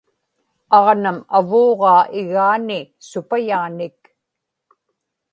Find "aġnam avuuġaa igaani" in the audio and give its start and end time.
0.77-2.81